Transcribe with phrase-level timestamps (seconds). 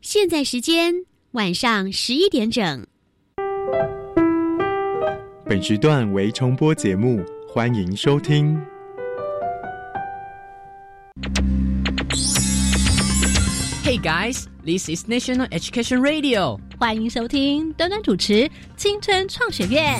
[0.00, 0.94] 现在时间
[1.32, 2.86] 晚上十一点整。
[5.44, 8.58] 本时段为重播节目，欢迎收听。
[13.84, 16.58] Hey guys, this is National Education Radio。
[16.78, 18.32] 欢迎收听端端主持
[18.76, 19.98] 《青春创学院》。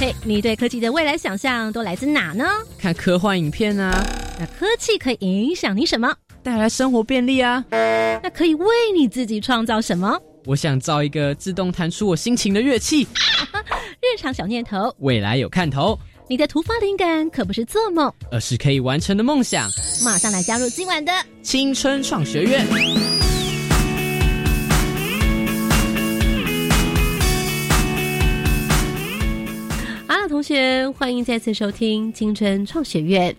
[0.00, 2.46] 嘿，你对科技的未来想象都来自哪呢？
[2.78, 4.02] 看科幻影片啊。
[4.38, 6.10] 那科技可以影响你什么？
[6.42, 7.62] 带来生活便利啊。
[7.70, 10.18] 那可以为你自己创造什么？
[10.46, 13.06] 我想造一个自动弹出我心情的乐器。
[14.00, 15.98] 日常小念头，未来有看头。
[16.30, 19.68] 你的突发灵感可不是做梦，而是可以完成的梦想。
[20.02, 22.66] 马上来加入今晚的青春创学院。
[30.30, 33.34] 同学，欢迎再次收听青春创学院。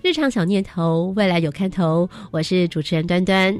[0.00, 2.08] 日常小念头，未来有看头。
[2.30, 3.52] 我是主持人端端。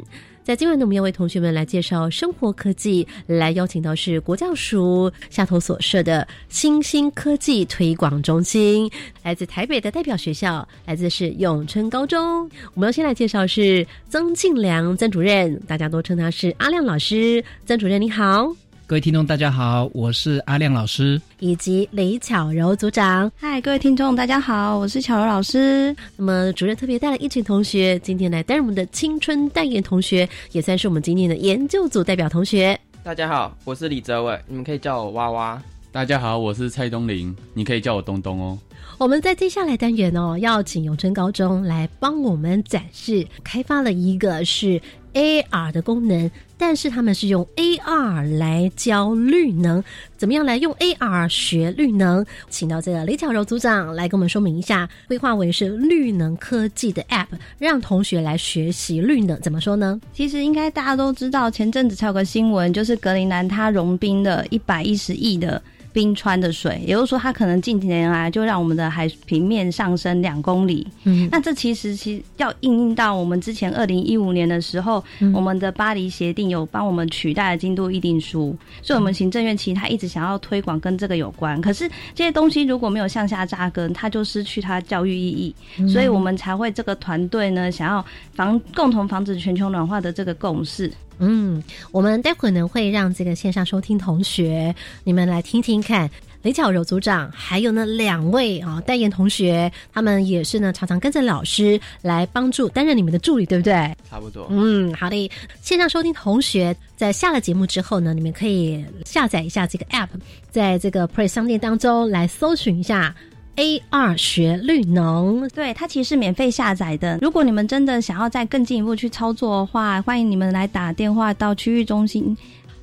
[0.45, 8.89] 在今晚呢，我们要为同学们来介绍生活科技，来邀请到是国教署下头所设的新兴科技推广中心，
[9.25, 12.49] 来自台北的代表学校，来自是永春高中。
[12.75, 17.45] 我们要先来介绍是曾庆良曾主任，大家都称他是阿亮老师。
[17.65, 18.55] 曾主任你好。
[18.89, 23.29] 各位听众，大家好，我是阿亮老师，以及李巧柔组长。
[23.35, 25.93] 嗨，各位听众，大家好，我是巧柔老师。
[26.15, 32.79] 那么，主任特别带了一群同学，今天来担任我们的青春代言同学，也算是我们今天的研究组代表同学。
[33.03, 35.61] 大家好，我是李哲伟，你们可以叫我娃娃。
[35.91, 38.57] 大家好，我是蔡东林，你可以叫我东东哦。
[38.99, 44.81] 我们在接下来单元哦，要请永春高中来帮我们展示开发了一个是
[45.13, 49.83] AR 的功能，但是他们是用 AR 来教绿能，
[50.17, 52.25] 怎么样来用 AR 学绿能？
[52.49, 60.01] 请到这个李巧柔组长来跟我们说明一下，规划为是绿能科技的 App，让同学来学习绿能，怎么说呢？
[60.15, 65.63] 其实应该大家都知道，前阵子才有个新闻，就是格林兰它融冰的一百一十亿的。
[65.97, 70.87] 冰川的水，也就是说，它可能近几年来就让我们的海平面上升两公里。
[71.05, 75.03] 嗯，那这其实其实要应用到我们之前二零一五年的时候，
[75.33, 81.59] 我们的巴黎协定有帮我们取代了京都议定书，所以我们行政院其实他一直想要推广跟这个有关。
[81.63, 85.55] 可是这些东西如果没有向下扎根，它就失去它教育意义。
[85.89, 90.93] 所以我们才会这个团队呢，想要防共同防止全球暖化的这个共识。
[91.19, 91.63] 嗯，
[91.93, 96.11] 我们待会呢会让这个线上收听同学，你们来听听看，
[96.43, 103.73] 李巧柔组长还有呢两位啊代言同学，他们也是呢常常跟着老师来帮助担任你们的助理，对不对？
[104.09, 104.47] 差不多。
[104.51, 105.31] 嗯，好的。
[105.63, 110.09] 线上收听同学在下了节目之后呢，你们可以下载一下这个 App，
[110.51, 113.15] 在这个 Play 商店当中来搜寻一下。
[113.57, 117.19] A 二学绿能，对它其实是免费下载的。
[117.23, 122.37] 如果你们真的想要再更进一步去操作的话，欢迎你们来打电话到区域中心。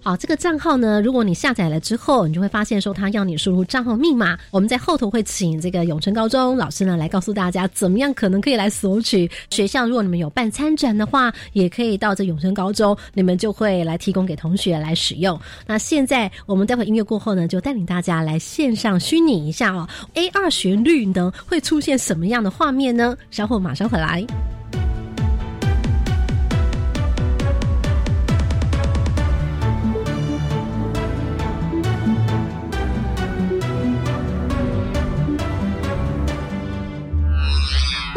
[0.05, 4.37] 好，这个账号呢，如果你下载了之后，你就会发现说，他要你输入账号密码。
[4.51, 9.31] 我们在后头会请这个永春高中老师呢来告诉大家，怎么样可能可以来索取。
[9.49, 15.39] 学校如果你们有办参展的话，也可以到这永春高中，你们就会来提供给同学来使用。
[15.65, 23.15] 那现在我们待会音乐过后呢，就带领大家来线上虚拟一下哦，A 二旋律呢会出现什么样的画面呢？
[23.31, 24.27] 稍后马上回来。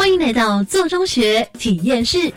[0.06, 2.32] 欢迎来到做中学体验室。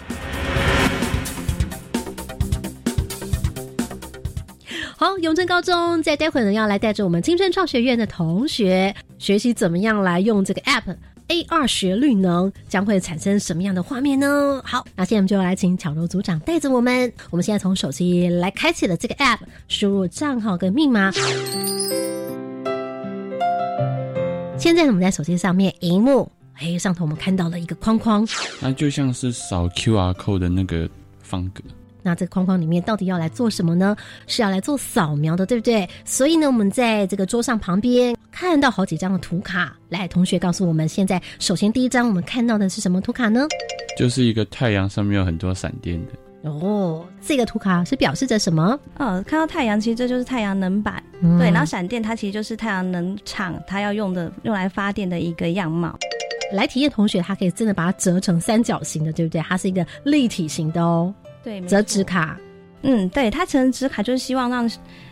[4.98, 10.96] 好，永贞高中在待会呢要来带着我们青春创学院的同学学习怎么样来用这个 App
[11.28, 14.60] A R 学绿能，将会产生什么样的画面呢？
[14.66, 17.14] 好，那现在我们就来请巧柔组长带着我们。
[17.30, 19.38] 我们现在从手机来开启了这个 App，
[19.68, 21.12] 输入账号跟密码。
[24.58, 26.32] 现在我们在手机上面荧幕。
[26.60, 28.28] 哎，上头我们看到了一个框框，
[28.62, 30.90] 那就像是扫 QR code 的那个
[31.22, 31.64] 方格。
[32.02, 33.96] 那这个框框里面到底要来做什么呢？
[34.26, 35.88] 是要来做扫描的，对不对？
[36.06, 39.76] 所以呢，我们在这个桌上旁边看到好几张的图卡。
[39.90, 43.48] 来，同学告诉我们，现在首先第一张我们看到的是什么图卡呢？
[43.98, 46.50] 就是一个太阳上面有很多闪电的。
[46.50, 48.80] 哦，这个图卡是表示着什么？
[48.98, 51.04] 哦，看到太阳，其实这就是太阳能板。
[51.38, 55.98] 对，然后闪电它其实就是太阳能厂它要用的用来发电的一个样貌。
[56.52, 59.42] 来体验同学，他可以真的把它折成三角形的，对不对？
[59.42, 61.14] 它是一个立体型的哦。
[61.44, 62.38] 对，折纸卡。
[62.82, 64.70] 嗯，对，它成纸卡就是希望让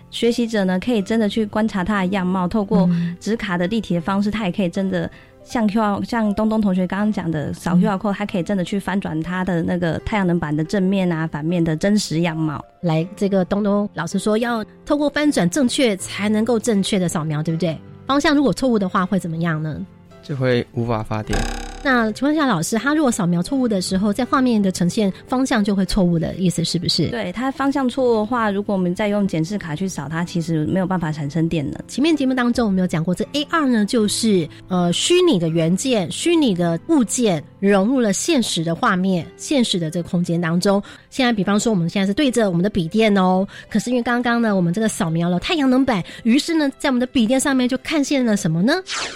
[0.10, 2.90] 学习者呢，可以真的去观察它的样貌，透过
[3.20, 5.10] 纸卡的立体的方式，它也可以真的
[5.44, 12.64] 像 QR 像东东同学刚刚讲的扫 QR code，它可以真的去翻转它的那个太阳能板的正面啊、反面的真实样貌。
[12.82, 17.78] 来，这个东东老师说要透过翻转正确才能够正确的扫描，对不对？
[18.06, 19.86] 方向如果错误的话会怎么样呢？
[20.28, 21.67] 就会无法发电。
[21.88, 27.08] 那请问一下老师，他如果扫描错误的时候，在画面的呈现方向就会错误的意思是不是？
[27.08, 31.80] 对，它方向错误的话，如果我们再用检视卡去扫它，其实没有办法产生电能。
[31.88, 40.84] 前面节目当中我们有讲过，这 AR 呢就是呃虚拟的元件、虚拟的物件融入了现实的画面、现实的这个空间当中。
[41.10, 48.74] 现在比方说我们现在是对着我们的笔电哦，可是因为刚刚呢我们这个扫描了太阳能板，于是呢在我们的笔电上面就看见了什么呢？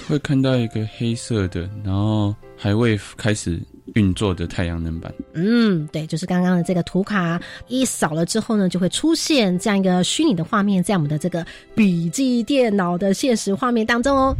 [0.07, 2.33] 会看到一个黑色的，然后
[2.63, 3.59] 还未开始
[3.95, 5.11] 运作的太阳能板。
[5.33, 11.43] 嗯，对，就是刚刚的这个图卡一扫了之后呢，就会出现这样一个虚拟的画面，在我们的这个
[11.73, 14.35] 笔记电脑的现实画面当中哦。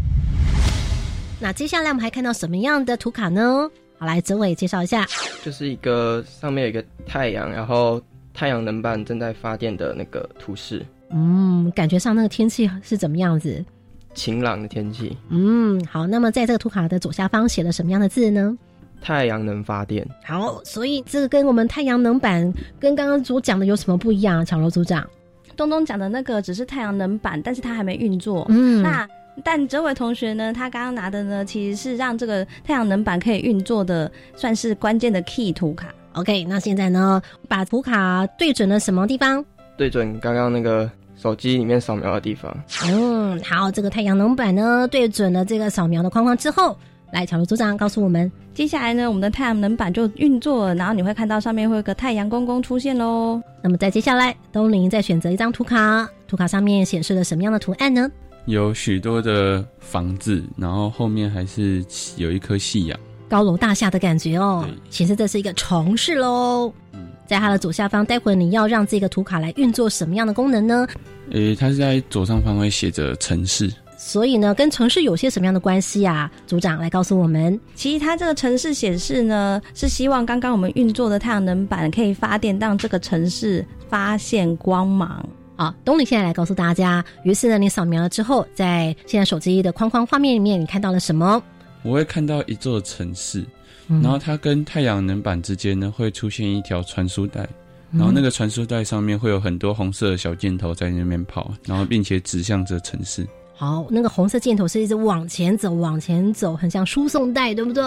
[1.39, 3.67] 那接下来我们还看到什么样的图卡呢？
[3.97, 5.07] 好，来泽伟介绍一下。
[5.43, 7.99] 就是一个上面有一个太阳，然后
[8.35, 13.65] 太阳能板正在发电的那个图示，嗯，感觉上那个天气是怎么样子？
[14.13, 16.05] 晴朗的天气，嗯，好。
[16.05, 18.57] 那么在这个图卡的左下方写了什么样的字呢？
[19.01, 20.07] 太阳能发电。
[20.23, 24.45] 好，所以这个跟我们太阳能板跟刚刚所讲的有什么不一样？
[24.45, 25.07] 巧柔组长，
[25.55, 28.45] 东东讲的那个只是太阳能板，但是它还没运作。
[28.49, 29.07] 嗯，那
[29.43, 35.87] 但这位同学呢，他刚刚拿的呢，其实是让这个太阳能板可以运作的，算是关键的 key 图卡。
[36.13, 39.43] OK，那现在呢，把图卡对准了什么地方？
[39.77, 40.87] 对准刚刚那个
[41.21, 42.51] 手机里面扫描的地方。
[42.85, 46.75] 嗯，好，这个太阳能板呢对准了这个扫描的框框之后，
[47.11, 53.39] 来，巧柔组长告诉我们，接下来呢，我们的太阳能板就运作了，然后你会看到上面会有个太阳公公出现喽。
[53.61, 58.09] 那么在接下来，东林再选择一张图卡，图卡上面显示了什么样的图案呢？
[58.45, 61.85] 有许多的房子，然后后面还是
[62.17, 62.99] 有一颗夕阳。
[63.31, 66.69] 高楼大厦的感觉哦对，其实这是一个城市喽。
[66.91, 70.85] 嗯，在它的左下方，待会你要让这个图卡来运作什么样的功能呢？
[71.31, 73.71] 诶，它是在左上方会写着城市。
[73.95, 76.29] 所以呢，跟城市有些什么样的关系啊？
[76.45, 77.57] 组长来告诉我们。
[77.73, 85.25] 其实它这个城市显示呢，是希望刚刚我们运作的太阳能板可以发电，让这个城市发现光芒。
[85.55, 87.01] 好，东林现在来告诉大家。
[87.23, 91.41] 于是呢，你扫描了之后，在现在手机的框框画面里面，你看到了什么？
[91.83, 93.43] 我会看到一座城市，
[93.87, 97.47] 嗯然后它跟太阳能板之间呢会出现一条传输带，
[97.91, 103.27] 然后那个传输带上面会有很多红色的小箭头在那边跑，然后并且指向着城市。
[103.53, 107.83] 好，那个红色箭头是一直往前走，往前走，很像输送带，对不对？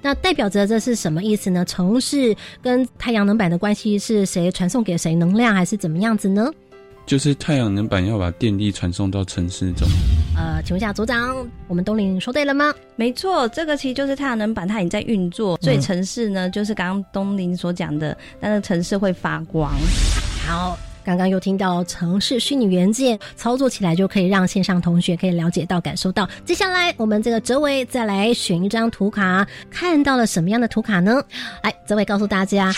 [0.00, 1.64] 那代表着这是什么意思呢？
[1.66, 6.50] 城市跟太阳能板的关系是谁传送给谁能量，还是怎么样子呢？
[7.04, 9.86] 就是太阳能板要把电力传送到城市中。
[10.34, 12.72] 呃，请问一下组长，我们东林说对了吗？
[12.96, 19.70] 没错，这个其实就是太阳能板，它已经在运作，所以城市呢，就是刚刚东林所讲的，那个城市会发光。
[20.46, 26.26] 好，刚刚又听到城市虚拟元件操作起来就可以让线上同学可以了解到、感受到。
[26.46, 31.22] 接下来我们这个哲伟再来选一张图卡，看到了什么样的图卡呢？
[31.62, 32.72] 来，哲伟告诉大家。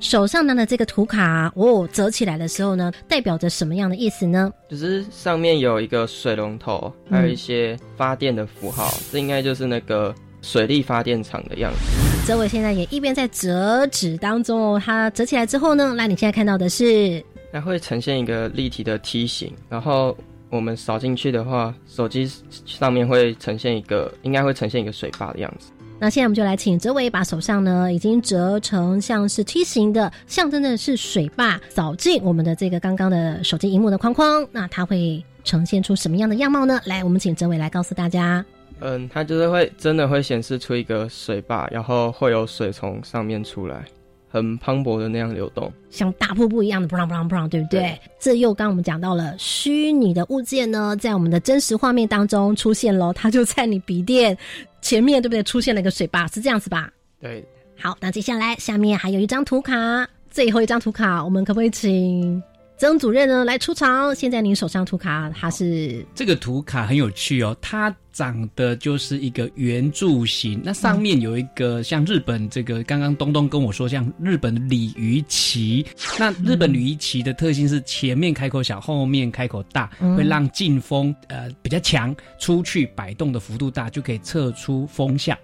[0.00, 4.52] 手上拿的这个图卡哦，折起来的时候呢，代表着什么样的意思呢？
[4.68, 12.26] 就是上面有一个水龙头，还有一些发电的符号，这应该就是那个水力发电厂的样子。
[12.26, 20.16] 哲伟现在也一边在折纸当中哦，它折起来之后呢，那，你现在看到的是它会呈现一个立体的梯形，然后
[20.50, 22.30] 我们扫进去的话，手机
[22.66, 25.70] 上面会呈现一个，应该会呈现一个水坝的样子。
[25.98, 36.80] 那现在我们就来请哲伟把手上呢已经折成像是梯形的，象征的是水坝，扫进我们的这个刚刚的手机荧幕的框框，那它会呈现出什么样的样貌呢？
[36.84, 38.44] 来，我们请哲伟来告诉大家。
[38.80, 43.84] 嗯，它就是会真的会显示出一个水坝，然后会有水从上面出来，
[44.34, 45.72] 很磅礴的那样流动。
[45.90, 47.82] 像大瀑布一样的，不啷不啷不啷，对不对？
[47.82, 54.36] 对这又刚我们讲到了虚拟的物件呢，在我们的真实画面当中出现了，它就在你笔电
[54.82, 55.40] 前面，对不对？
[55.44, 56.90] 出现了一个水坝，是这样子吧？
[57.20, 57.44] 对，
[57.78, 59.72] 好，那接下来下面还有一张图卡，
[60.32, 62.42] 最后一张图卡，我们可不可以请
[62.76, 64.12] 曾主任呢来出场？
[64.12, 75.84] 现在您手上图卡它是这个图卡很有趣哦，它长得就是一个圆柱形，那上面有一个像日本这个，刚刚东东跟我说像日本的鲤鱼旗。
[76.16, 85.36] 那日本鲤鱼旗的特性是前面开口小，后面开口大，嗯会让进风呃比较强，出去摆动的幅度大，就可以测出风向。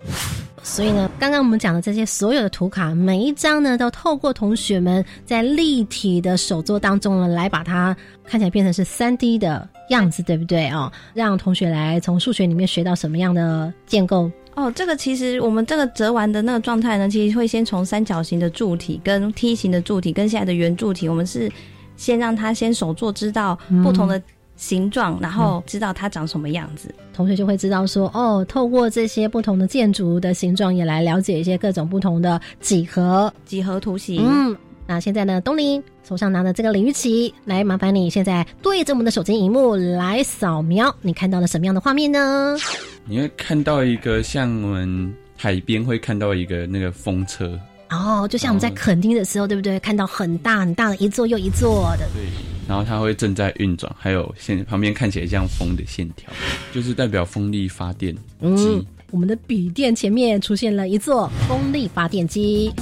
[0.62, 10.90] 所以呢，刚刚我们讲的这些所有的图卡，每一张呢，都透过同学们在立体的手作当中呢，来把它看起来变成是三 D 的样子，对不对哦？
[11.14, 14.30] 让同学来从数学里面学到什么样的建构？
[14.56, 21.50] 哦，这个其实我们这个折完的那个状态呢，其实会先从三角形的柱体跟梯形的柱体跟现在的圆柱体，我们是
[21.96, 24.20] 先让他先手做，知道不同的
[24.56, 26.92] 形状，然后知道它长什么样子。
[27.14, 33.32] 同学就会知道说，哦，透过这些不同的建筑的形状，也来了解一些各种不同的几何。
[33.44, 34.26] 几何图形。
[34.26, 34.56] 嗯，
[34.90, 42.56] 那现在呢，东林手上拿的这个领域旗，来麻烦你现在对着我们的手机荧幕来扫描，你看到了什么样的画面呢？
[43.04, 47.56] 你会看到一个像我们海边会看到一个那个风车，
[47.90, 49.78] 哦，就像我们在垦丁的时候，对不对？
[49.78, 52.24] 看到很大很大的一座又一座的，对，
[52.66, 56.32] 然后它会正在运转，还有线旁边看起来像风的线条，
[56.74, 58.20] 就是代表风力发电机。
[58.40, 62.72] 嗯，我们的笔电前面出现了一座风力发电机。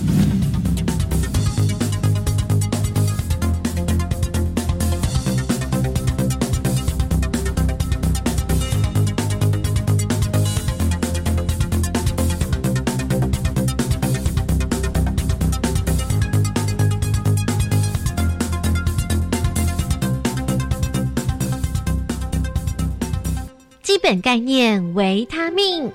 [24.09, 25.93] 本概念：维他命。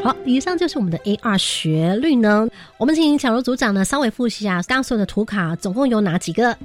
[0.00, 2.48] 好，以上就是我们的 A 二学率呢。
[2.78, 6.56] 我们请小柔组长呢稍微复习一下刚刚所有的图卡，总共有哪几个？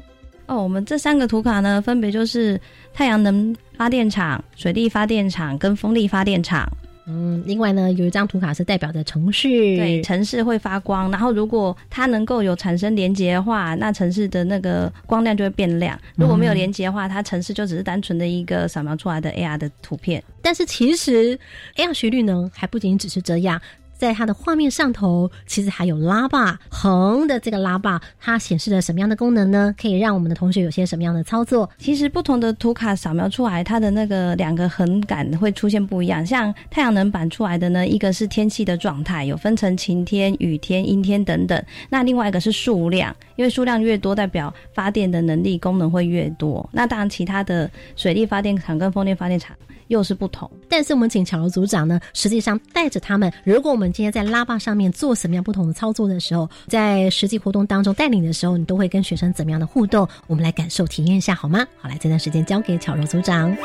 [0.45, 2.61] 哦，我们这三个图卡呢，分别就是
[2.93, 6.71] 太阳能发电厂、水力发电厂跟风力发电厂。
[7.07, 20.23] 嗯，另外呢，有一张图卡是代表的城市，对，城市会发光，然后如果它能够有产生连接的话，那城市的那个光亮就会变亮；如果没有连接的话，它城市就只是单纯的一个扫描出来的 AR 的图片。
[20.41, 21.37] 但是其实
[21.75, 23.61] AR 学率呢，还不仅仅只是这样。
[23.97, 29.73] 在它的画面上头，其实还有拉霸横的这个拉霸，它显示了什么样的功能呢？
[29.79, 31.69] 可以让我们的同学有些什么样的操作？
[31.77, 36.25] 其实不同的图卡扫描出来，它的那个两个横杆会出现不一样。
[36.25, 41.63] 像太阳能板出来的呢，一个是天气的状态，有分成晴天、雨天、阴天等等。
[41.89, 46.67] 那另外一个是数量，因为数量越多，代表发电的能力功能会越多。
[46.71, 49.55] 那当然，其他的水力发电厂跟风电发电厂
[49.87, 50.49] 又是不同。
[50.67, 60.07] 但是我们请巧柔组长呢，实际上带着他们，如果我们今天在拉霸上面做什么样不同的操作的时候，在实际活动当中带领的时候，你都会跟学生怎么样的互动？
[60.27, 61.65] 我们来感受体验一下好吗？
[61.77, 63.55] 好，来这段时间交给巧柔组长。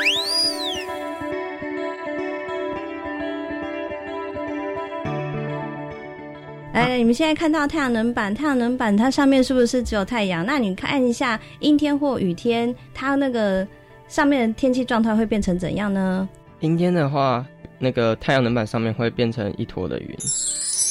[6.73, 10.47] 来，你们现在看到太阳能板，太阳能板它上面是不是只有太阳？
[10.47, 13.67] 那你看一下阴天或雨天，它那个
[14.07, 16.29] 上面的天气状态会变成怎样呢？
[16.61, 17.45] 阴天的话，
[17.81, 20.17] 那个太阳能板上面会变成一坨的云，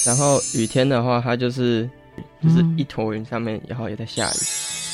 [0.06, 1.88] 然后雨天的话，它就是
[2.44, 4.36] 就是一坨云上面，然后也在下雨。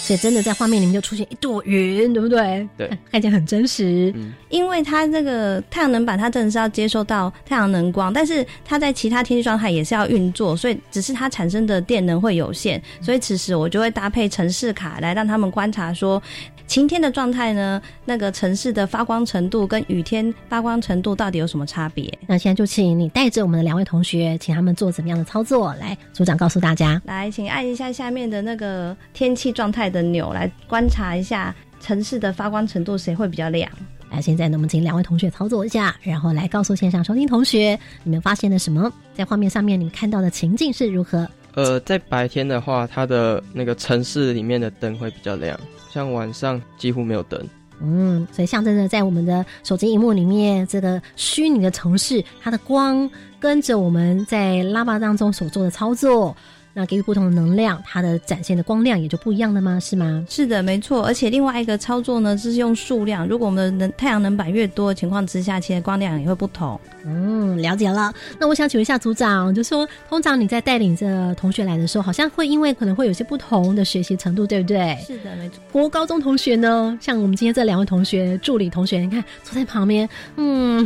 [0.06, 2.68] 所以真的在画面里面就出现一朵云，对不对？
[2.78, 4.14] 对， 看起来很真实。
[4.16, 12.80] 嗯，因为它这个太阳能板，它真的是要接收到太阳能光，但是它在其他天气状态也是要运作，所以只是它产生的电能会有限。
[13.02, 16.22] 所以此时我就会搭配城市卡来让他们观察说，
[16.68, 22.12] 晴天的状态呢，那个城市的发光程度跟雨天发光程度到底有什么差别？
[22.28, 25.74] 那现在就请你带着我们的两位同学，请他们做怎么样的操作？
[25.76, 27.02] 来，组长告诉大家。
[27.06, 33.72] 来，请按一下下面的那个天气状态的钮，来观察一下城市的发光程度谁会比较亮。
[34.12, 38.92] 来，现在呢，我们请两位同学操作一下，然后来告诉线上收听同学，你们发现了什么？
[39.14, 41.28] 在画面上面，你们看到的情境是如何？
[41.54, 45.58] 呃，在白天的话，它的那个城市里面的灯会比较亮，
[45.96, 47.42] 像晚上几乎没有灯。
[47.82, 53.10] 嗯，所以象征着在我们的手机荧幕里面，这个虚拟的城市，它的光
[53.40, 56.36] 跟着我们在拉巴当中所做的操作，
[56.78, 59.80] 那给予不同的能量，它的展现的光亮也就不一样了吗？
[59.80, 60.26] 是吗？
[60.30, 61.06] 是的，没错。
[61.06, 63.26] 而且另外一个操作呢，是用数量。
[63.26, 66.78] 如果我们的能太阳能板越多的情况之下，其实光亮也会不同。
[67.06, 68.14] 嗯，了解了。
[68.38, 74.98] 那我想请问一下组长，就说通常你在带领着同学来的时候，好像会因为可能会有些不同的学习程度，对不对？
[75.08, 75.60] 是的，没错。
[75.72, 80.86] 国高中同学呢，像我们今天这两位同学，助理同学，你看坐在旁边，嗯，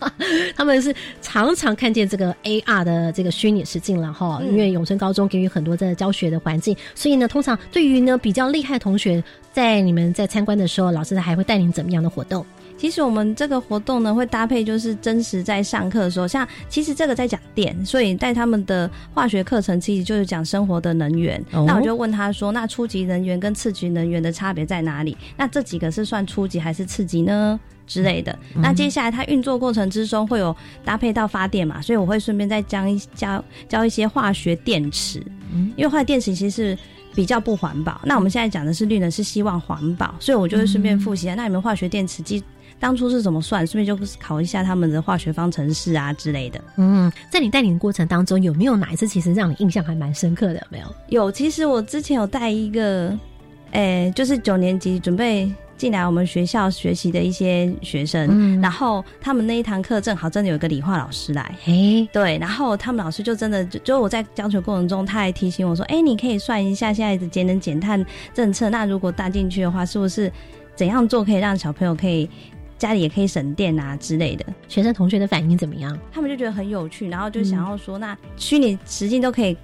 [0.56, 4.40] 他们是常常看见这个 AR 的这个虚拟实境了哈。
[4.48, 12.44] 因为永春高中给予很多的教学的环境，所以呢，通常对于呢比较厉害的同学，在你们在参观的时候，老师还会带领怎么样的活动？
[12.78, 21.42] 其实我们这个活动呢，会搭配就是真实在上课的时候，像其实这个在讲电，所以在他们的化学课程其实就是讲生活的能源。
[21.50, 25.16] 那我就问他说，那初级能源跟次级能源的差别在哪里？
[25.38, 27.58] 那这几个是算初级还是次级呢？
[27.86, 28.38] 之类的。
[28.54, 35.22] 那接下来它运作过程之中会有搭配到发电嘛，所以我会顺便再教一教教一些化学电池，
[35.76, 36.78] 因为化学电池其实是。
[37.14, 37.98] 比较不环保。
[38.04, 41.34] 那我们现在讲的是绿能，是希望环保，所以我就会顺便复习啊。
[41.34, 42.44] 那你们化学电池机
[42.78, 46.60] 当初是怎么算，顺便就考一下他们的化学方程式啊之类的。
[46.76, 50.56] 嗯，在你带领过程当中，有没有哪一次其实让你印象还蛮深刻的？
[50.56, 50.94] 有没有？
[51.08, 53.18] 有，其实我之前有带一个，
[53.70, 61.54] 诶、就是九年级准备进来我们学校学习的一些学生，嗯然后他们那一堂课正好真的有一个理化老师来。
[61.62, 70.32] 嘿，对，然后他们老师就真的就就我在教学过程中，他还提醒我说：“哎，你可以算一下现在的节能减碳政策，那如果搭进去的话，是不是
[70.74, 72.28] 怎样做可以让小朋友可以
[72.78, 75.96] 家里也可以省电啊之类的？”学生同学的反应怎么样？
[76.10, 79.56] 他们就觉得很有趣，然后就想要说，那虚拟实境都可以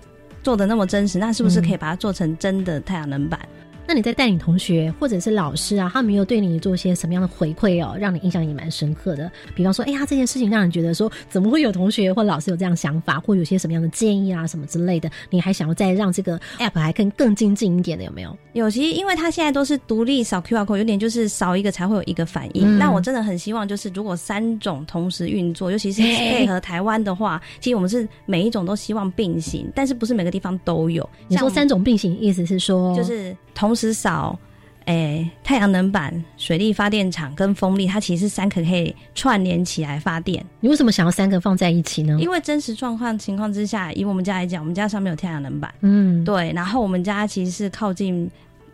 [0.42, 3.40] 做的那么真实，那是不是可以把它做成真的太阳能板？
[3.86, 9.30] 那你在带领同学或者是老师啊，他们有对你做些什么样的回馈哦，让你印象也蛮深刻的？
[9.54, 15.10] 比方说，哎呀，这件事情让你觉得说，怎么会有同学或老师有这样想法，或有些什么样的建议啊，什么之类的？
[15.30, 18.36] 你还想要再让这个 app 还更更精进一点的，有没有？
[18.52, 22.76] 有，其实因为它现在都是独立扫 QR code，有点就是扫一个才会有一个反应。
[22.76, 31.08] 嗯那我真的很希望，就是如果三种同时运作，尤其是嘿配合台湾的话，其实我们是每一种都希望并行，但是不是每个地方都有。
[31.28, 34.38] 你说三种并行，意思是说，就是同时扫。
[34.86, 40.44] 诶，太阳能板、水力发电厂跟风力，它其实是三个可以串联起来发电。
[40.58, 42.18] 你为什么想要三个放在一起呢？
[42.20, 48.28] 因为真实状况情况之下，以我们家来讲，我们家上面有太阳能板，嗯，对，然后我们家其实是靠近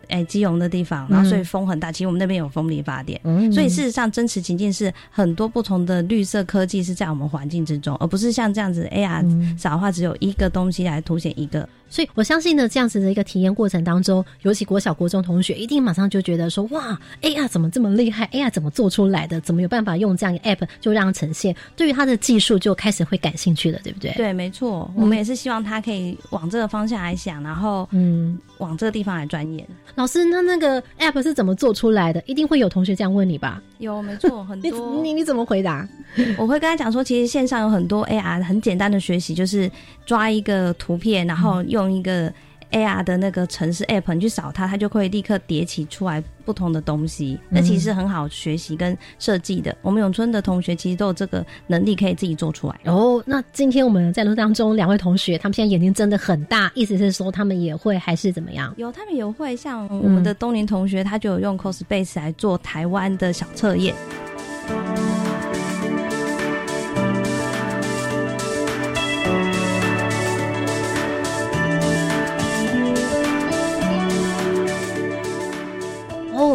[0.07, 3.21] 诶基隆的地方，然后所以风很大，其实我们那边有风力发电。
[3.23, 11.69] 嗯所以事实上，真实情境是很多不同的绿色科技是在我们环境之中，而不是像这样子 AR 嗯扫的话，只有一个东西来凸显一个。
[11.89, 19.41] 所以我相信呢，这样子的一个体验过程当中，尤其国小、国中同学，一定马上就觉得说，哇，AR 怎么这么厉害？AR 怎么做出来的？
[19.41, 21.55] 怎么有办法用这样一个 app 就让它呈现？
[21.75, 29.65] 对于它的技术就开始会感兴趣了，对不对？，对，没错，嗯我们也是希望他可以往这个方向来想，然后嗯，往这个地方来钻研。
[29.95, 32.21] 老师，那那个 app 是怎么做出来的？
[32.25, 33.61] 一定会有同学这样问你吧？
[33.79, 34.99] 有，没错，很你多。
[35.03, 35.87] 你你怎么回答？
[36.37, 39.69] 我会跟他讲说，其实线上有很多 AR 很简单的学习，就是
[40.05, 42.33] 抓一个图片，然后用一个
[42.71, 47.39] AR 的那个城市 App，你去扫它，它就会立刻叠起出来不同的东西。
[47.49, 49.75] 那其实很好学习跟设计的。
[49.81, 52.79] 我们永春的同学其实都有这个能力，可以自己做出来。
[52.85, 58.73] 哦，那今天我们在录当中，两位同学他们现在眼睛真的很大，意思是说他们也会还是怎么样？
[58.77, 63.95] 有，他们也会像我们的东林同学，他就有用 cos base 来做台湾的小测验。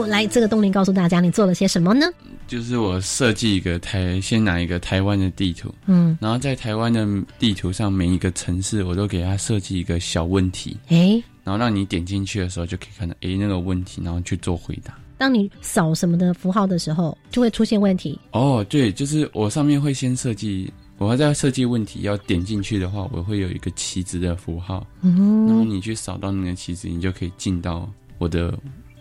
[0.04, 2.06] 哦，来，这个东林告诉大家，你做了些什么呢？
[2.46, 7.06] 就是我设计一个台，先拿一个台湾的地图，嗯，然后在台湾的
[7.38, 14.94] 地图上每一个城市，我都给它设计一个小问题，诶，然后让你点进去的时候就可以看到，诶，那个问题，然后去做回答。
[15.16, 18.18] 当你扫什么的符号的时候，就会出现问题。
[18.32, 27.88] 哦，对，就是我上面会先设计，我要在设计问题要点进去的话，我会有一个棋子的符号，嗯然后嗯，你去扫到那个棋子，你就可以进到
[28.18, 28.52] 我的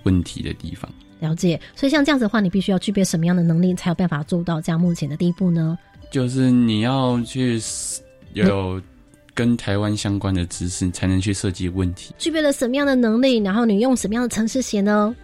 [0.03, 0.89] 问题的地方。
[1.19, 1.59] 了解。
[1.75, 5.77] 所以像这样子的话，你必须要具备什么样的能力，才有办法做到这样目前的地步呢？
[6.11, 7.59] 就是你要去
[8.33, 8.81] 有
[9.33, 12.13] 跟台湾相关的知识，才能去设计问题。
[12.17, 15.15] 具备了什么样的能力，然后你用什么样的程式写呢？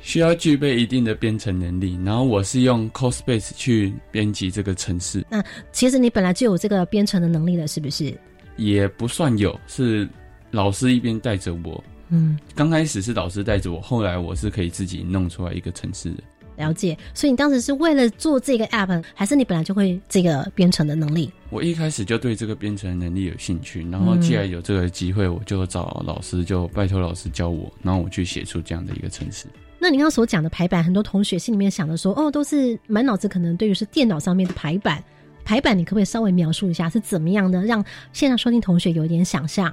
[0.00, 8.14] 需要具备一定的编程能力，然后我是用 Cospace 去编辑这个程式，那其实你本来就有这个编程的能力了，是不是？
[8.56, 10.06] 也不算有，是
[10.50, 11.82] 老师一边带着我。
[12.08, 16.22] 嗯，刚开始是老师带着我，后来我是可以自己弄出来一个程式的。
[16.56, 16.96] 了解。
[17.12, 21.32] 所以你当时是为了做这个 app，还是你本来就会这个编程的能力？
[21.50, 29.46] 我一开始就对这个编程能力有兴趣，然后既然有这个机会，我就找老师，就拜托老师教我，然后我去写出这样的一个程式。
[29.80, 35.02] 那你刚刚所讲的排版，很多同学心里面想的说，哦，都是满脑子可能对于是电脑上面的排版。
[35.44, 39.70] 排版，你可不可以稍微描述一下是怎么样的，让线上收听同学有一点想象？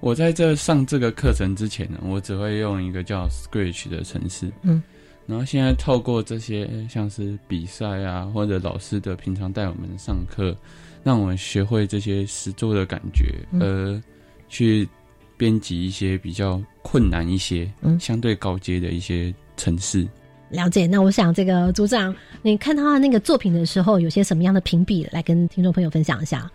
[0.00, 4.82] 我在这上这个课程之前呢，我只会用一个叫 Scratch 的程式，嗯，
[5.26, 10.56] 然后现在透过这些像是比赛啊，或者老师的平常带我们上课，
[11.02, 14.02] 让我们学会这些实作的感觉，嗯呃，
[14.48, 14.88] 去
[15.36, 20.06] 编辑一些比较困难一些、嗯相对高阶的一些程式。
[20.48, 20.86] 了解。
[20.86, 26.48] 那我想这个组长，你看他的那个作品的时候，有些什么样的评比，来跟听众朋友分享一下？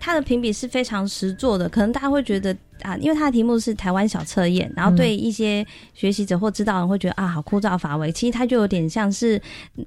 [0.00, 8.10] 它的评比是非常实做的，可能大家会觉得啊，因为它的题目是台湾小测验，然后对一些学习者或知道人会觉得啊，好枯燥乏味。
[8.12, 9.40] 其实它就有点像是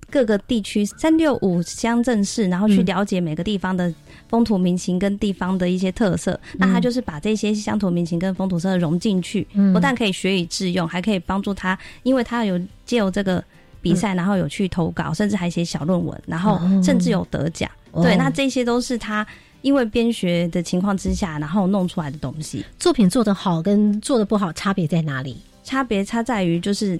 [0.09, 3.93] 各个地区三六五乡镇市，然后去嗯了解每个地方的
[4.29, 6.39] 风土民情跟地方的一些特色。
[6.57, 13.43] 那它就是把这些乡土民情跟风土特色融进去，嗯不但可以学以致用，还可以帮助他，因为他有借由这个
[13.81, 17.69] 比赛，然后有去投稿，甚至还写小论文，然后哦甚至有得奖。
[17.91, 19.25] 哦对，那这些都是他
[19.61, 22.65] 因为编学的情况之下，然后弄出来的东西。
[22.79, 25.37] 作品做得好跟做得不好差别在哪里？
[25.63, 26.99] 差别差在于就是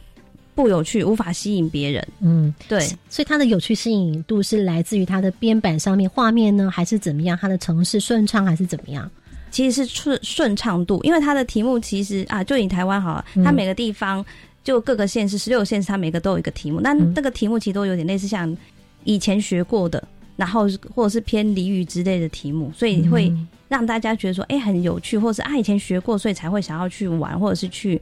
[0.54, 2.08] 不有趣，无法吸引别人。
[2.20, 7.38] 嗯，对，所以它的有趣吸引度是来自于它的编版上面画面呢，还是怎么样？
[7.42, 9.10] 它的程式顺畅还是怎么样？
[9.50, 14.24] 其实是顺顺畅度，因为它的题目其实啊，就以台湾好了，嗯它每个地方
[14.64, 18.56] 就各个县市十六县市，它每个都有一个题目，那嗯那个题目其实都有点类似像
[19.04, 20.02] 以前学过的，
[20.42, 23.48] 然后或者是偏俚语之类的题目，所以会嗯。
[23.70, 28.02] 让大家觉得说，哎、很有趣，或是啊以前学过，所以才会想要去玩，或者是去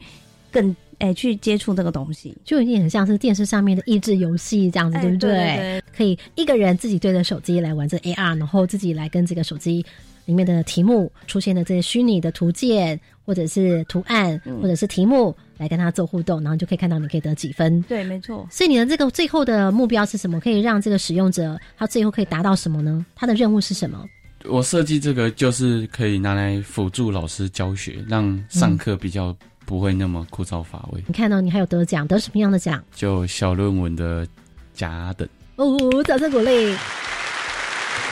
[0.49, 2.36] 更哎、去接触这个东西。
[2.43, 5.84] 就有点很像是电视上面的益智游戏这样子，哎对不对？
[5.95, 9.86] 可以一个人自己对着手机来玩这 AR，然后自己来跟这个手机
[10.30, 17.82] 里面的题目出现的这些虚拟的图鉴，或者是图案，嗯或者是题目来跟他做互动，然后就可以看到你可以得几分。
[17.89, 18.48] 对，没错。
[18.52, 20.39] 所以你的这个最后的目标是什么？
[20.39, 23.04] 可以让这个使用者他最后可以达到什么呢？
[23.15, 24.06] 他的任务是什么？
[24.46, 31.04] 我设计这个就是可以拿来辅助老师教学，让上课比较不会那么枯燥乏味。
[31.08, 32.84] 你看到你还有得奖，得什么样的奖？
[32.94, 34.28] 就小论文的
[34.76, 36.76] 甲等，哦，掌声鼓励！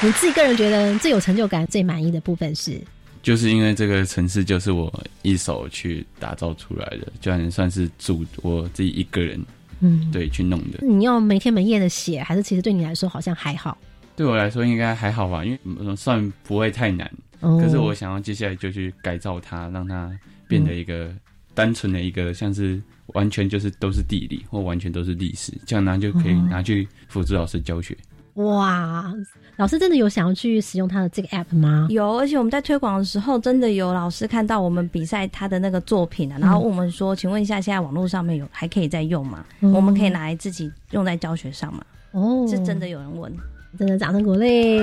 [0.04, 2.80] 你自己个人觉得最有成就感、最满意的部分是？
[3.24, 9.44] 就是因为这个城市就是我一手去打造出来的，就算算是主我自己一个人
[9.80, 10.86] 嗯，对去弄的。
[10.86, 13.78] 你要每天每夜的写，还是其实对你来说好像还好？
[14.16, 17.12] 对我来说应该还好吧，因为嗯算不会太难。
[17.40, 20.12] 哦可是我想要接下来就去改造它，让它
[20.48, 21.12] 变得一个
[21.54, 27.98] 单纯的一个，像是完全就是都是地理或完全都是历史，这样呢就可以哦拿去辅助老师教学。
[28.38, 29.12] 哇，
[29.56, 31.88] 老师真的有想要去使用他的这个 app 吗？
[31.89, 39.43] 有，而且我们在推广的时候，真的有老师看到我们比赛他的那个作品啊，然后问我们说：“请问一下，现在网络上面有还可以再用吗？
[39.62, 43.32] 嗯我们可以拿来自己用在教学上吗？”哦，是真的有人问。
[43.78, 44.80] 真的掌声鼓励。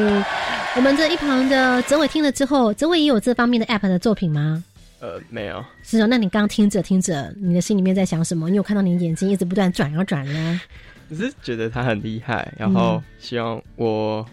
[0.76, 4.62] 我们这一旁的泽伟听了之后，泽伟也有这方面的 app 的作品吗？
[5.00, 8.48] 呃，没有，是哦，那你刚刚听着听着，你的心里面在想什么？
[8.50, 10.60] 你有看到你眼睛一直不断转啊转呢？
[11.08, 14.24] 只是觉得他很厉害，然后希望我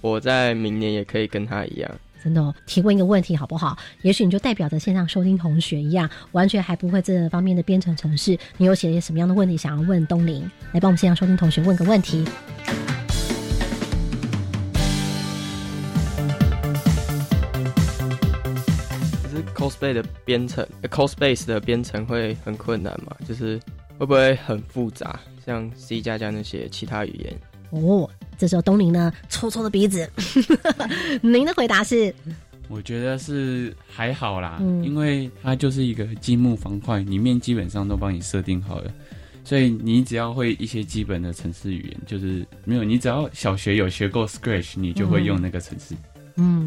[0.00, 1.90] 我在明年也可以跟他一样。
[2.22, 3.76] 真的、哦，提问一个问题好不好？
[4.02, 10.48] 也许你就代表着线上收听同学一样，完全还不会这方面的编程程式，你有写什么样的问题想要问东林？
[10.72, 12.24] 来帮我们线上收听同学问个问题。
[19.20, 23.16] 可是 cosplay 的编程、呃 cosbase 的编程会很困难嘛？
[23.26, 23.60] 就是
[24.02, 25.20] 会不会很复杂？
[25.46, 30.10] 像 C 加加那些其他语言，哦，这时候东林呢抽抽的鼻子，
[31.22, 32.12] 您的回答是？
[32.66, 34.82] 我觉得是还好啦，嗯。
[34.82, 38.90] 因为它就是一个积木方块，里面基本上都帮你设定好了，
[39.44, 45.94] 所以你只要会一些基本的程式语言，就是没有你只要小学有学过 Scratch，你就会用那个程式。
[45.94, 46.11] 嗯，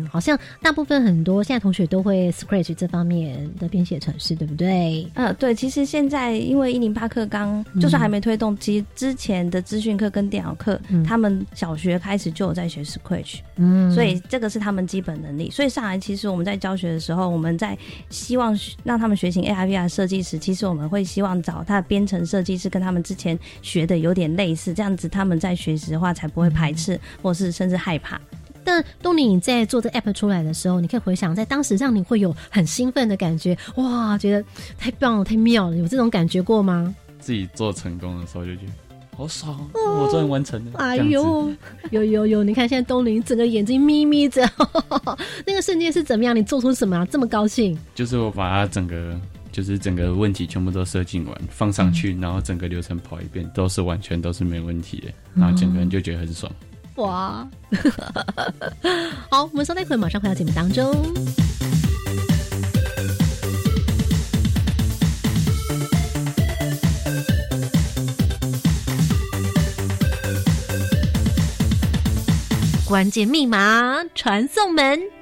[0.09, 5.07] 好像大部分很多现在同学都会 Scratch 这方面的编写程式，对不对？
[5.13, 15.49] 呃，对，其实现在因为一零八课刚就算还没推动，其实之前的资讯课跟电脑课，嗯他们小学开始就有在学 Scratch，、嗯所以这个是他们基本能力。
[15.49, 17.77] 所以上来其实我们在教学的时候，我们在
[18.09, 28.19] 希望让他们学习 AR VR 设计时，其实我们会希望找他的编程设计师跟他们之前学的有点类似，这样子他们在学习的话才不会排斥，或是甚至害怕。
[28.65, 34.43] 但东尼你在做这 app 出来的时候，你可以回想在当时让你会有很兴奋的感觉，哇，觉得
[34.77, 36.93] 太棒了，太妙了，有这种感觉过吗？
[37.19, 38.71] 自己做成功的时候就觉得
[39.15, 40.71] 好爽，我终于完成了。
[40.79, 41.49] 哎呦，
[41.89, 42.43] 有有有！
[42.43, 44.45] 你看现在东林整个眼睛眯眯着，
[45.45, 46.35] 那个瞬间是怎么样？
[46.35, 47.77] 你做出什么、啊、这么高兴？
[47.95, 49.17] 就是我把它整个
[49.53, 56.51] 就是整个问题全部都设计完，放上去，然后整个流程跑一遍，都是完全都是没问题的，然后整个人就觉得很爽。
[56.95, 57.47] 哇！
[59.29, 61.13] 好，我们稍待一会，马上回到节目当中。
[72.87, 75.14] 关键密码传送门。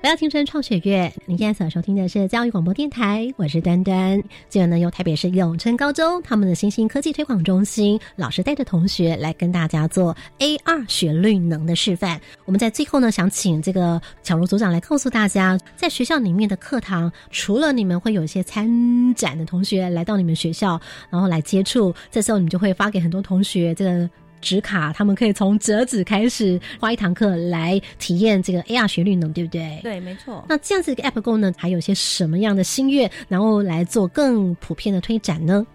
[0.00, 4.18] 不要听春创学院，你现在所收听的是教育广播电台，我是端端。
[4.48, 12.18] 今晚呢，由台北市永春高中他们的新兴科技推广中心老师带着同学来跟大家做 AR 学绿能的示范。
[12.46, 24.08] 我们在最后呢，想请这个巧如组长来告诉大家，在学校里面的课堂，除了你们会有一些参展的同学来到你们学校，然后来接触，这时候你就会发给很多同学这个。
[24.40, 29.80] 纸卡，他们可以从折纸开始，花一堂课来体验这个 AR 学绿能，对不对？
[29.82, 30.44] 对，没错。
[30.48, 35.66] 那这样子一个 App 功能还有些什么样的心愿，然后来做更普遍的推展呢？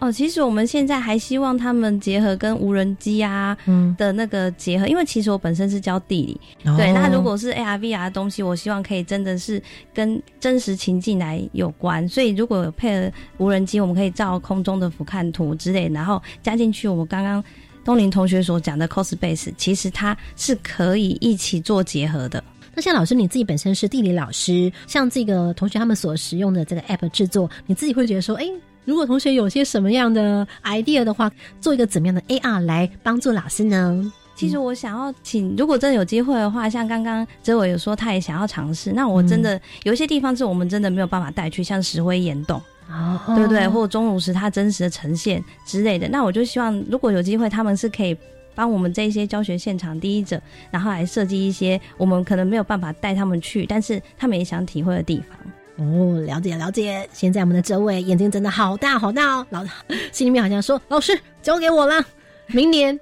[0.00, 9.62] 哦，其实我们现在还希望他们结合跟无人机啊嗯，的那个结合，因为其实我本身是教地理，哦对，那如果是 AR VR 的东西，我希望可以真的是
[9.94, 12.06] 跟真实情境来有关。
[12.08, 17.42] 所以如果有配合无人机，我们可以照空中的俯瞰图之类，然后加进去我们刚刚
[17.84, 22.42] 东林同学所讲的 Cospace，其实它是可以一起做结合的。
[22.74, 28.48] 那像老师你自己本身是地理老师，像这个同学他们所使用的这个 app 制作，你自己会觉得说，哎，
[28.84, 34.12] 如果同学有些什么样的 idea 的话，做一个怎么样的 AR 来帮助老师呢？
[34.34, 42.60] 其实我想要请，如果真的有机会的话，像刚刚哲伟有说他也想要尝试，那我真的、有一些地方是我们真的没有办法带去，像石灰岩洞，
[42.94, 43.68] 哦对不对？
[43.68, 46.08] 或者钟乳石它真实的呈现之类的。
[46.08, 48.16] 那我就希望，如果有机会，他们是可以
[48.54, 55.38] 帮我们这一些教学现场第一者，然后来设计一些我们可能没有办法带他们去，但是他们也想体会的地方。
[55.76, 57.08] 哦，了解了解。
[57.12, 59.64] 现在我们的这位眼睛真的好大好大哦，老
[60.12, 62.04] 心里面好像说：“老师交给我了。”
[62.48, 62.98] 明年，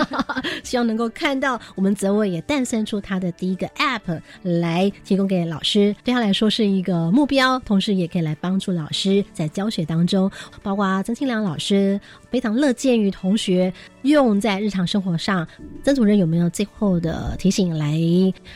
[0.62, 10.30] 希望能够看到我们泽伟也诞生出他的第一个 App 来提供给老师，对他来说是一个目标，同时也可以来帮助老师在教学当中，
[10.62, 11.98] 包括曾庆良老师
[12.30, 15.46] 非常乐见于同学用在日常生活上。
[15.82, 17.98] 曾主任有没有最后的提醒来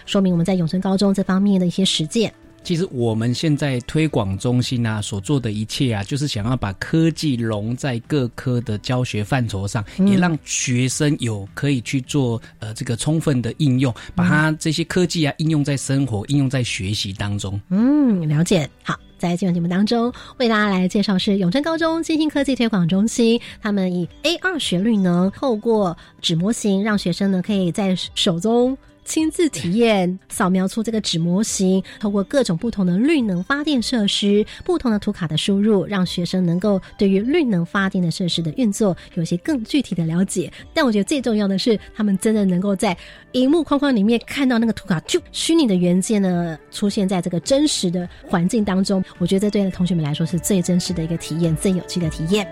[0.04, 2.32] 说明我们在永春高中这方面的一些实践？
[2.62, 17.58] 其实我们现在推广中心啊所做的一切啊，就是想要把科技融在各科的教学范畴上，嗯也让学生有可以去做呃这个充分的应用，把它这些科技啊应用在生活、应用在学习当中。
[17.70, 18.68] 嗯，了解。
[18.82, 28.76] 好，在今晚节目当中，为大家来介绍是永春高中新兴科技推广中心，他们以 AR 学率呢，透过纸模型，让学生呢可以在手中。
[29.08, 40.52] 亲自体验，扫描出这个纸模型，透过各种不同的绿能发电设施、不同的图卡的输入，让学生能够对于绿能发电的设施的运作有些更具体的了解。
[40.74, 42.94] 但我觉得最重要的是，他们真的能够在
[43.32, 49.02] 荧幕框框里面看到那个图卡，就虚拟的原件呢出现在这个真实的环境当中。
[49.16, 52.46] 我觉得这对同学们来说是最真实的一个体验，最有趣的体验。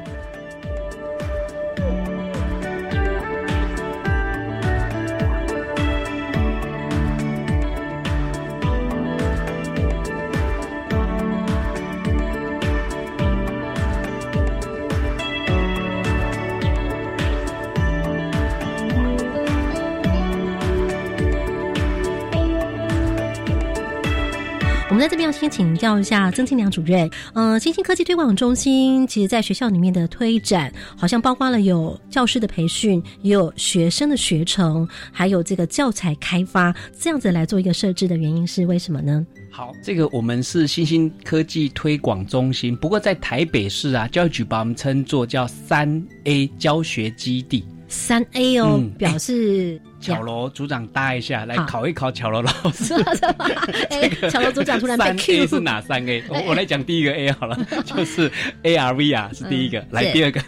[25.38, 27.08] 先请教一下曾庆良主任。
[27.34, 39.26] 呃，新兴科技推广中心其实在学校里面的推展，好像包括了有教师的培训，也有学生的学程，还有这个教材开发，这样子来做一个设置的原因是为什么呢？
[39.50, 47.62] 好，这个我们是新兴科技推广中心，不过在台北市啊，教育局把我们称作叫三 A 教学基地。
[47.88, 52.94] 三 A 哦，嗯表示巧罗组长搭一下，来考一考巧罗老师。
[53.90, 56.22] 哎，巧罗组长突然被三 Q A 是哪三 A？
[56.28, 58.30] 我我来讲第一个 A 好了， 就是
[58.62, 60.40] ARVR 是第一个，来第二个。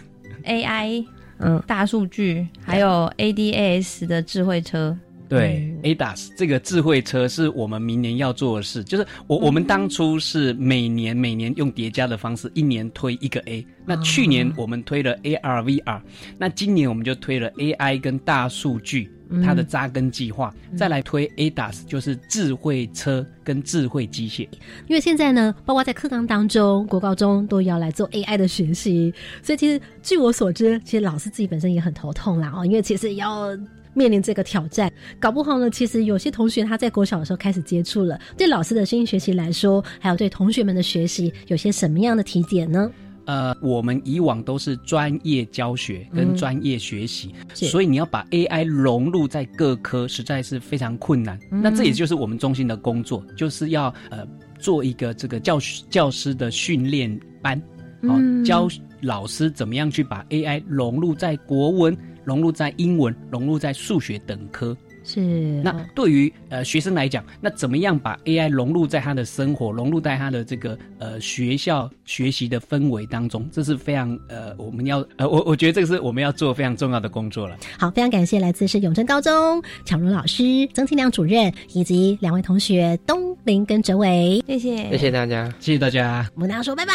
[0.45, 1.05] AI
[1.39, 1.61] 嗯。
[1.67, 4.97] 大数据，还有 ADAS 的智慧车。
[5.29, 13.63] 对、ADAS 这个智慧车是我们明年要做的事，就是我我们当初是每年每年用叠加的方式，一年推一个 A。
[13.85, 16.01] 那去年我们推了 ARVR，
[16.37, 19.11] 那今年我们就推了 AI 跟大数据
[19.43, 24.47] 它的扎根计划，再来推 ADAS，就是智慧车跟智慧机械。
[24.87, 29.13] 因为现在呢，包括在课纲当中，国高中都要来做 AI 的学习，
[29.43, 33.55] 所以其实据我所知，其实老师自己本身也很头痛啦哦，因为其实要。
[33.93, 42.91] 面临这个挑战，搞不好呢，其实有些同学他在国小的时候开始接触了，对老师的新学习来说，还有对同学们的学习，有些什么样的提点呢？
[43.25, 51.37] 呃，我们以往都是专业教学跟专业学习，是所以你要把 AI 融入在各科，实在是非常困难。
[51.51, 54.25] 那这也就是我们中心的工作，就是要呃
[54.57, 55.59] 做一个这个教
[55.91, 57.61] 教师的训练班，
[58.07, 58.67] 好、嗯教
[59.01, 61.95] 老师怎么样去把 AI 融入在国文、
[62.29, 64.77] 融入在英文、融入在数学等科。
[65.03, 65.19] 是
[65.63, 77.57] 那对于呃学生来讲，那怎么样把 AI 融入在他的生活，融入在他的这个呃学校学习的氛围当中，这是非常呃我们要呃我我觉得这个是我们要做非常重要的工作了。
[77.77, 86.93] 好，非常感谢来自是永贞高中巧如老师、曾庆良主任以及两位同学东林跟哲伟，谢谢，谢谢大家，谢谢大家，我们跟大家说拜拜。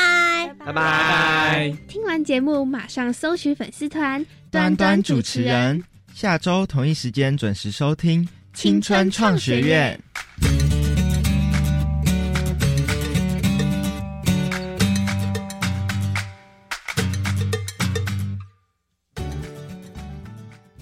[0.65, 1.75] 拜拜。
[1.89, 5.83] 听完节目马上搜寻粉丝团端端主持人，
[6.15, 10.01] 下周同一时间准时收听《青春创学院》。